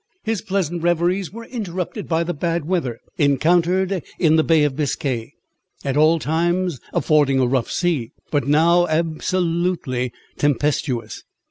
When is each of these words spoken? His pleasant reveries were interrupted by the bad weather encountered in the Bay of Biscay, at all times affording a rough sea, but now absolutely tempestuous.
His 0.23 0.41
pleasant 0.41 0.81
reveries 0.81 1.31
were 1.31 1.45
interrupted 1.45 2.07
by 2.07 2.23
the 2.23 2.33
bad 2.33 2.65
weather 2.65 2.97
encountered 3.19 4.01
in 4.17 4.35
the 4.35 4.43
Bay 4.43 4.63
of 4.63 4.75
Biscay, 4.75 5.33
at 5.85 5.95
all 5.95 6.17
times 6.17 6.79
affording 6.91 7.39
a 7.39 7.45
rough 7.45 7.69
sea, 7.69 8.11
but 8.31 8.47
now 8.47 8.87
absolutely 8.87 10.11
tempestuous. 10.39 11.23